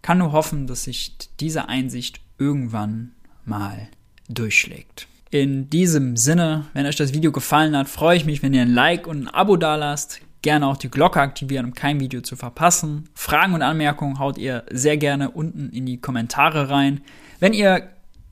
kann 0.05 0.19
nur 0.19 0.34
hoffen, 0.34 0.67
dass 0.67 0.84
sich 0.84 1.17
diese 1.39 1.67
Einsicht 1.67 2.21
irgendwann 2.38 3.13
mal 3.43 3.88
durchschlägt. 4.29 5.08
In 5.31 5.67
diesem 5.71 6.15
Sinne, 6.15 6.67
wenn 6.73 6.86
euch 6.86 6.95
das 6.95 7.12
Video 7.12 7.31
gefallen 7.31 7.75
hat, 7.75 7.89
freue 7.89 8.15
ich 8.15 8.23
mich, 8.23 8.43
wenn 8.43 8.53
ihr 8.53 8.62
ein 8.62 8.71
Like 8.71 9.08
und 9.08 9.23
ein 9.23 9.27
Abo 9.29 9.58
dalasst. 9.58 10.21
Gerne 10.43 10.67
auch 10.67 10.77
die 10.77 10.91
Glocke 10.91 11.19
aktivieren, 11.19 11.65
um 11.65 11.73
kein 11.73 11.99
Video 11.99 12.21
zu 12.21 12.36
verpassen. 12.36 13.10
Fragen 13.15 13.55
und 13.55 13.63
Anmerkungen 13.63 14.19
haut 14.19 14.38
ihr 14.38 14.63
sehr 14.69 14.97
gerne 14.97 15.31
unten 15.31 15.71
in 15.71 15.88
die 15.88 15.99
Kommentare 15.99 16.69
rein. 16.69 17.01
Wenn 17.39 17.53
ihr 17.53 17.89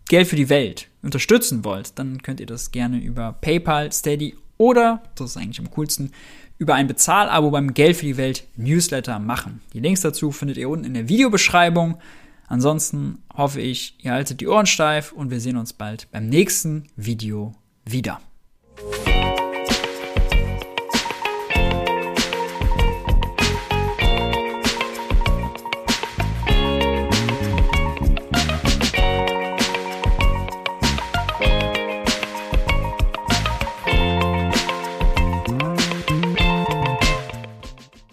Geld 0.08 0.28
für 0.28 0.36
die 0.36 0.49
Welt 0.49 0.89
unterstützen 1.02 1.65
wollt, 1.65 1.97
dann 1.97 2.21
könnt 2.21 2.39
ihr 2.39 2.45
das 2.45 2.69
gerne 2.69 2.99
über 2.99 3.34
PayPal, 3.41 3.91
Steady 3.91 4.36
oder, 4.57 5.03
das 5.15 5.31
ist 5.31 5.37
eigentlich 5.37 5.59
am 5.59 5.71
coolsten, 5.71 6.11
über 6.57 6.75
ein 6.75 6.87
Bezahlabo 6.87 7.51
beim 7.51 7.73
Geld 7.73 7.97
für 7.97 8.05
die 8.05 8.17
Welt 8.17 8.45
Newsletter 8.55 9.19
machen. 9.19 9.61
Die 9.73 9.79
Links 9.79 10.01
dazu 10.01 10.31
findet 10.31 10.57
ihr 10.57 10.69
unten 10.69 10.85
in 10.85 10.93
der 10.93 11.09
Videobeschreibung. 11.09 11.97
Ansonsten 12.47 13.19
hoffe 13.33 13.61
ich, 13.61 13.97
ihr 14.01 14.11
haltet 14.11 14.41
die 14.41 14.47
Ohren 14.47 14.65
steif 14.65 15.11
und 15.11 15.31
wir 15.31 15.39
sehen 15.39 15.57
uns 15.57 15.73
bald 15.73 16.09
beim 16.11 16.27
nächsten 16.27 16.87
Video 16.95 17.53
wieder. 17.85 18.21